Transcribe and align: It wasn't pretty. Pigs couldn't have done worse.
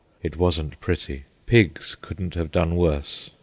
It 0.23 0.35
wasn't 0.35 0.79
pretty. 0.81 1.25
Pigs 1.45 1.93
couldn't 2.01 2.33
have 2.33 2.51
done 2.51 2.75
worse. 2.75 3.29